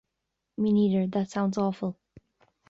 [0.57, 1.95] Me neither, that sounds awful.